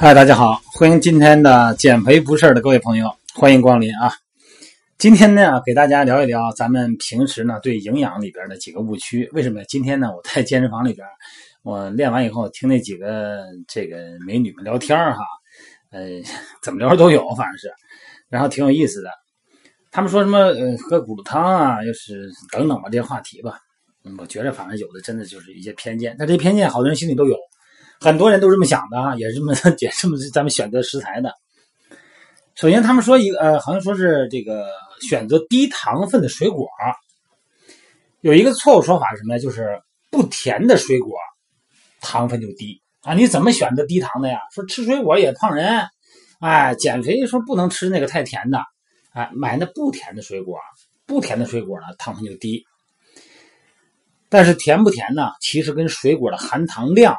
[0.00, 4.12] 嗨，大家好，欢迎今天的减肥不事儿的各位朋友，欢迎光临啊！
[4.96, 9.28] 今天呢，给大家聊一聊咱们平时呢对营养里边的几个误区。
[9.32, 9.64] 为什么？
[9.64, 11.04] 今天呢，我在健身房里边，
[11.64, 15.24] 我练完以后听那几个这个美女们聊天哈，
[15.90, 16.06] 呃，
[16.62, 17.68] 怎么聊都有，反正是，
[18.28, 19.10] 然后挺有意思的。
[19.90, 23.58] 他们说什么呃喝骨头汤啊，又是等等吧这些话题吧。
[24.16, 27.36] 我觉得反正有的真的就是一些偏见，但这些偏见好多人心里都有。
[28.00, 31.32] 很多人都这么想的啊， 也是这么 也这么咱们选择食材的。
[32.54, 34.68] 首先，他们说一个呃，好像说是这个
[35.08, 36.68] 选择低糖分的水果，
[38.20, 39.38] 有一个错误说法是什么呀？
[39.38, 39.80] 就是
[40.10, 41.12] 不甜的水果
[42.00, 43.14] 糖分就低啊。
[43.14, 44.38] 你怎么选择低糖的呀？
[44.52, 45.86] 说吃水果也胖人，
[46.40, 48.60] 哎，减肥说不能吃那个太甜的，
[49.12, 50.58] 哎，买那不甜的水果，
[51.06, 52.64] 不甜的水果呢糖分就低。
[54.28, 55.30] 但是甜不甜呢？
[55.40, 57.16] 其实跟水果的含糖量。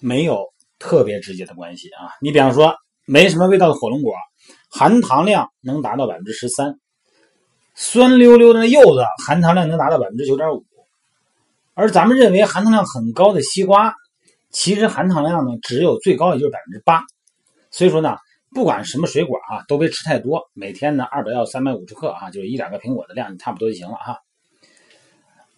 [0.00, 0.44] 没有
[0.78, 2.12] 特别直接的关系啊！
[2.20, 2.74] 你比方说，
[3.06, 4.12] 没什么味道的火龙果，
[4.70, 6.72] 含糖量能达到百分之十三；
[7.74, 10.64] 酸溜溜的柚子，含糖量能达到百分之九点五。
[11.74, 13.94] 而咱们认为含糖量很高的西瓜，
[14.50, 17.02] 其实含糖量呢只有最高也就是百分之八。
[17.70, 18.16] 所以说呢，
[18.54, 20.42] 不管什么水果啊，都别吃太多。
[20.54, 24.18] 每天呢，二百到三百五十克啊，就是一两个苹果的量差不多就行了哈。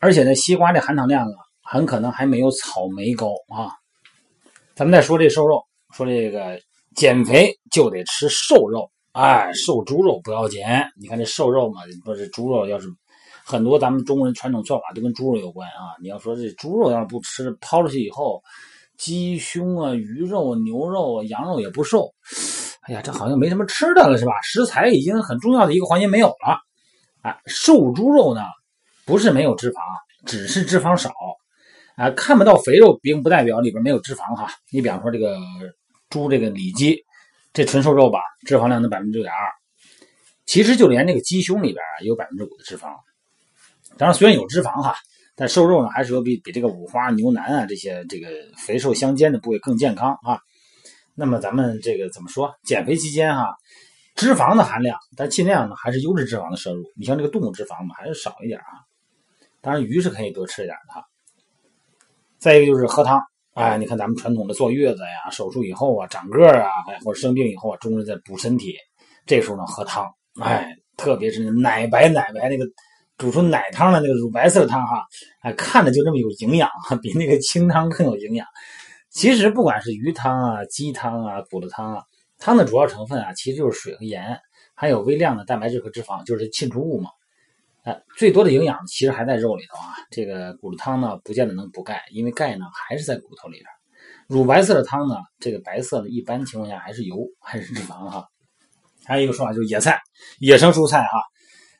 [0.00, 3.70] 而且呢，西瓜的含糖量啊，很可能还没有草莓高啊。
[4.78, 5.60] 咱们再说这瘦肉，
[5.92, 6.56] 说这个
[6.94, 10.60] 减肥就得吃瘦肉，哎，瘦猪肉不要紧。
[10.96, 12.86] 你看这瘦肉嘛，说这猪肉要是
[13.44, 15.98] 很多，咱们中国人传统做法都跟猪肉有关啊。
[16.00, 18.40] 你要说这猪肉要是不吃，抛出去以后，
[18.96, 22.14] 鸡胸啊、鱼肉、牛肉、羊肉也不瘦。
[22.82, 24.30] 哎呀，这好像没什么吃的了，是吧？
[24.44, 26.60] 食材已经很重要的一个环节没有了。
[27.22, 28.42] 哎，瘦猪肉呢，
[29.04, 29.80] 不是没有脂肪，
[30.24, 31.10] 只是脂肪少。
[31.98, 34.48] 啊，看不到肥肉，并不代表里边没有脂肪哈。
[34.70, 35.36] 你比方说这个
[36.08, 37.04] 猪这个里脊，
[37.52, 39.50] 这纯瘦肉吧，脂肪量能百分之六点二。
[40.46, 42.94] 其实就连那个鸡胸里边啊，也有百分之五的脂肪。
[43.96, 44.94] 当然，虽然有脂肪哈，
[45.34, 50.38] 但瘦肉呢，还是有比比这个五花牛腩啊这些这个肥瘦相间的部位更健康啊。
[51.16, 52.54] 那么咱们这个怎么说？
[52.62, 53.56] 减肥期间哈，
[54.14, 56.84] 脂肪的含量，但尽量呢还是优质脂肪的摄入。
[56.96, 58.86] 你像这个动物脂肪嘛，还是少一点啊。
[59.60, 61.04] 当然，鱼是可以多吃一点的哈。
[62.38, 63.20] 再一个就是喝汤，
[63.54, 68.76] 哎，你看咱们传统的坐月子呀、手术以后啊、长个儿啊，哎，或者生病以后啊，中国人在补身体，
[69.26, 70.08] 这时候呢喝汤，
[70.40, 72.64] 哎，特别是奶白奶白那个
[73.16, 75.04] 煮出奶汤的那个乳白色的汤哈，
[75.42, 76.70] 哎，看着就这么有营养，
[77.02, 78.46] 比那个清汤更有营养。
[79.10, 82.02] 其实不管是鱼汤啊、鸡汤啊、骨头汤啊，
[82.38, 84.38] 汤的主要成分啊，其实就是水和盐，
[84.74, 87.10] 还有微量的蛋白质和脂肪，就是沁出物嘛。
[88.16, 89.94] 最多的营养其实还在肉里头啊。
[90.10, 93.66] 这个骨头汤呢，不见得能补钙，因为钙呢还是在骨头里边。
[94.26, 98.26] 乳白色的汤呢，这个白色的一般情况下还是油，还是脂肪哈。
[99.06, 99.98] 还有一个说法就是野菜、
[100.38, 101.22] 野生蔬菜哈。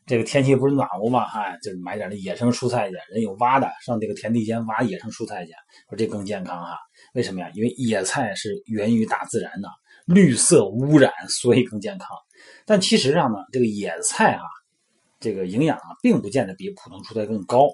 [0.06, 2.97] 这个天气不是暖和嘛，哈，就是买点那野生蔬菜去。
[3.10, 5.53] 人有挖的，上这个田地间挖野生蔬菜去，
[5.91, 6.78] 说这更健康哈。
[7.12, 7.50] 为什么呀？
[7.53, 9.69] 因为野菜是源于大自然的，
[10.06, 12.09] 绿色污染，所以更健康。
[12.65, 14.42] 但其实上呢，这个野菜啊。
[15.21, 17.69] 这个营养啊，并不见得比普通蔬菜更高，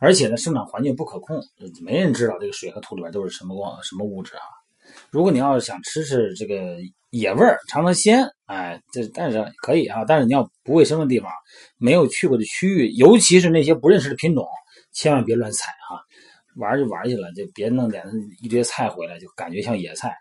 [0.00, 1.40] 而且呢，生长环境不可控，
[1.82, 4.42] 没人知道这个水和土里边都是什么光什么物质啊。
[5.10, 6.76] 如果你要是想吃吃这个
[7.10, 11.30] 野味儿，尝尝鲜，哎，这但是可以啊，但是你要不卫生的地方，
[11.76, 14.46] 没有去过的区域，尤其是那些不认识的品种，
[14.92, 16.00] 千万别乱采哈。
[16.56, 18.04] 玩就玩去了，就别弄点
[18.42, 20.16] 一堆菜回来，就感觉像野菜，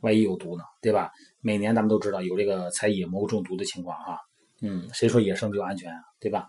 [0.00, 1.10] 万一有毒呢，对吧？
[1.40, 4.18] 每年咱们都知道有这个采野蘑菇中毒的情况啊。
[4.62, 6.00] 嗯，谁说野生就安全啊？
[6.18, 6.48] 对吧？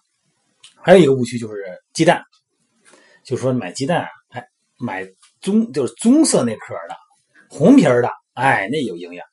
[0.82, 1.56] 还有一个误区就是
[1.94, 2.24] 鸡蛋，
[3.24, 4.48] 就说买鸡蛋啊，哎，
[4.78, 5.06] 买
[5.42, 6.96] 棕就是棕色那壳的，
[7.50, 9.26] 红皮的，哎，那有营养。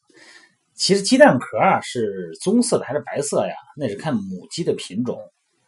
[0.75, 3.55] 其实鸡蛋壳啊是棕色的还是白色呀？
[3.77, 5.19] 那是看母鸡的品种，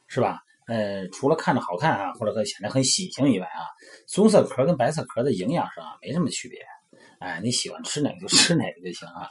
[0.08, 0.40] 是吧？
[0.66, 3.70] 呃，除了看着好看啊，或者说显得很喜庆以外啊，
[4.08, 6.60] 棕色壳跟白色壳的营养上没什么区别。
[7.20, 9.28] 哎，你喜欢吃哪个就吃哪个就行啊。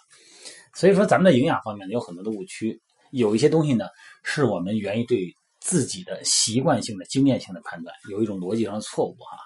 [0.74, 2.82] 所以说，咱们的营养方面有很多的误区。
[3.16, 3.86] 有一些东西呢，
[4.24, 9.38] 是我们源于对自己的习惯性的、经验性的判断，有一种逻辑上的错误哈。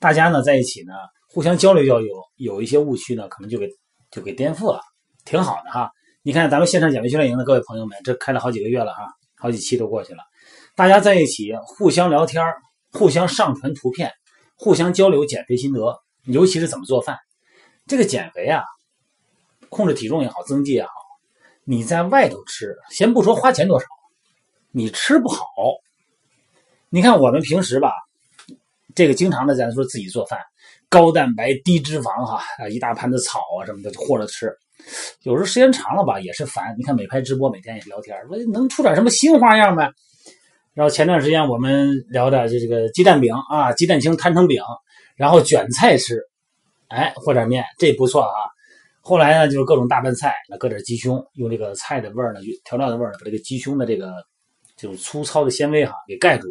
[0.00, 0.92] 大家呢在一起呢，
[1.28, 3.68] 互相交流交流，有一些误区呢，可能就给
[4.10, 4.80] 就给颠覆了，
[5.24, 5.88] 挺好的哈。
[6.22, 9.06] 你看咱们线上减肥训练营的各位朋友们，这开了好几个月了哈，
[9.36, 10.24] 好几期都过去了，
[10.74, 12.42] 大家在一起互相聊天，
[12.90, 14.10] 互相上传图片，
[14.56, 17.16] 互相交流减肥心得，尤其是怎么做饭。
[17.86, 18.64] 这个减肥啊，
[19.68, 20.90] 控制体重也好，增肌也好。
[21.64, 23.86] 你在外头吃，先不说花钱多少，
[24.70, 25.44] 你吃不好。
[26.90, 27.92] 你看我们平时吧，
[28.94, 30.38] 这个经常的咱说自己做饭，
[30.88, 34.52] 高蛋白低脂肪哈啊，一大盘子草啊什么的和着吃。
[35.22, 36.74] 有时候时间长了吧也是烦。
[36.76, 39.90] 你看美拍直播每天也聊天，说能出点什么新花样呗。
[40.74, 44.62] 然后前段时间我们聊的就这个鸡蛋饼啊，鸡蛋清摊成饼，
[45.16, 46.20] 然后卷菜吃，
[46.88, 48.53] 哎和点面这不错啊。
[49.04, 54.10] 后来呢就是各种大拌菜，那搁点鸡胸，用这个菜的味儿呢，调料的味儿把这个鸡胸的这个
[54.76, 56.48] 这种粗糙的纤维哈给盖住。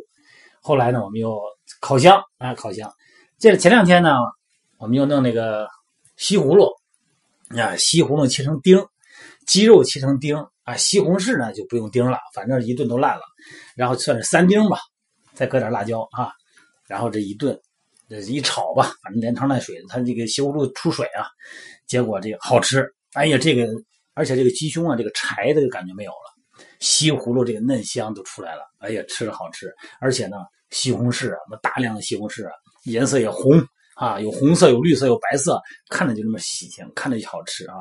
[0.62, 1.42] 后来呢我们又
[1.82, 2.88] 烤箱啊烤箱，
[3.40, 4.12] 这前两天呢
[4.78, 5.68] 我们又弄那个
[6.16, 6.70] 西葫芦
[7.60, 8.86] 啊西葫芦切成丁，
[9.48, 10.46] 鸡肉切成丁。
[10.66, 13.22] 啊，西红柿呢就不用丁了，反正一顿都烂了，
[13.76, 14.78] 然后算是三丁吧，
[15.34, 16.32] 再搁点辣椒啊，
[16.88, 17.60] 然后这一顿，
[18.22, 21.28] 一炒吧，反正连汤带水，它这个西葫芦出水啊，
[21.88, 23.68] 结果这个好吃，哎呀，这个
[24.14, 30.38] 而且这个鸡胸啊，这个柴的感觉没有了，西葫芦这个嫩香都出来了，哎呀，吃着好吃，而且呢，
[30.70, 32.52] 西红柿啊，那大量的西红柿啊，
[32.86, 33.62] 颜色也红
[33.96, 37.76] 啊，有红色，有绿色，有白色，看着就那么喜庆，看着就好吃啊。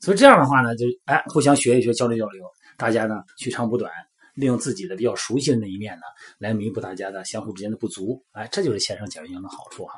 [0.00, 2.44] 所以这样的话呢，就哎，互相学一学，交流交流，
[2.76, 3.92] 大家呢取长补短，
[4.38, 6.02] 利用自己的比较熟悉的那一面呢，
[6.38, 8.24] 来弥补大家的相互之间的不足。
[8.32, 9.94] 哎，这就是线上减肥营的好处哈。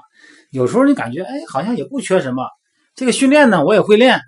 [0.50, 2.44] 有时候你感觉哎，好像也不缺什么，
[2.94, 4.20] 这个训练呢我也会练，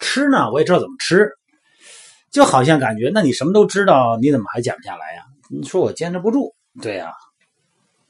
[0.00, 1.30] 吃呢我也知道怎么吃，
[2.30, 5.22] 就好像感觉那你什么都知道，你怎么还减不下来呀？
[5.48, 7.12] 你说我坚持不住，对呀，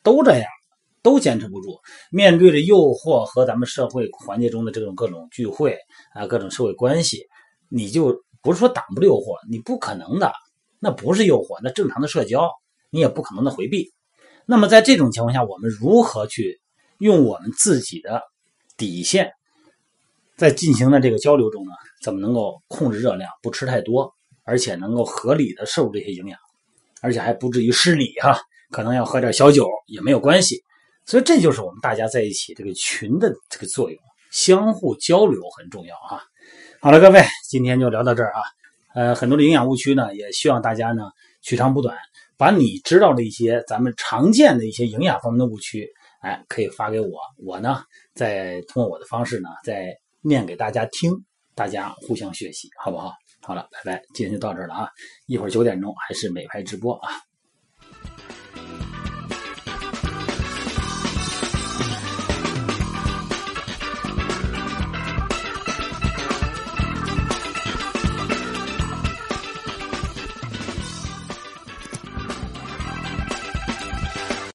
[0.03, 0.49] 都这样。
[1.05, 1.79] 都坚持不住，
[2.11, 5.77] 面对着诱惑和咱们社会环境中的这种各种聚会
[6.15, 7.27] 啊，各种社会关系，
[7.69, 10.33] 你就不是说挡不住诱惑，你不可能的，
[10.85, 12.51] 那不是诱惑，那正常的社交，
[12.91, 13.91] 你也不可能的回避。
[14.45, 16.61] 那么在这种情况下，我们如何去
[16.99, 18.21] 用我们自己的
[18.77, 19.33] 底线，
[20.37, 21.73] 在进行的这个交流中呢？
[22.03, 26.39] 怎么能够控制热量，不吃太多，而且能够合理的摄入这些营养，
[27.01, 28.39] 而且还不至于失礼哈？
[28.71, 30.63] 可能要喝点小酒也没有关系。
[31.07, 33.99] 所以这就是我们大家在一起这个群的这个作用，
[34.31, 36.21] 相互交流很重要啊。
[36.83, 38.43] 好了，各位，今天就聊到这儿啊。
[38.95, 41.11] 呃，很多的营养误区呢，也希望大家呢
[41.43, 41.97] 取长补短，
[42.37, 45.87] 把你知道的一些咱们常见的一些营养方面的误区，
[46.21, 47.83] 哎，可以发给我，我呢
[48.15, 51.13] 再通过我的方式呢再念给大家听，
[51.55, 53.13] 大家互相学习，好不好？
[53.43, 54.89] 好了，拜拜，今天就到这儿了啊。
[55.27, 57.11] 一会儿九点钟还是美拍直播啊。